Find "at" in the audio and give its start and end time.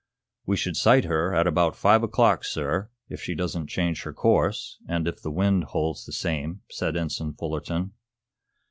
1.35-1.45